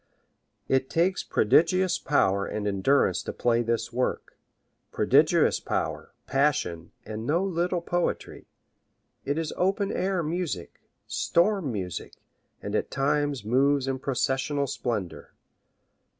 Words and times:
It 0.67 0.89
takes 0.89 1.21
prodigious 1.21 1.99
power 1.99 2.47
and 2.47 2.67
endurance 2.67 3.21
to 3.21 3.31
play 3.31 3.61
this 3.61 3.93
work, 3.93 4.35
prodigious 4.91 5.59
power, 5.59 6.11
passion 6.25 6.91
and 7.05 7.23
no 7.27 7.43
little 7.43 7.81
poetry. 7.81 8.47
It 9.25 9.37
is 9.37 9.53
open 9.57 9.91
air 9.91 10.23
music, 10.23 10.81
storm 11.05 11.71
music, 11.71 12.15
and 12.63 12.73
at 12.73 12.89
times 12.89 13.45
moves 13.45 13.87
in 13.87 13.99
processional 13.99 14.65
splendor. 14.65 15.35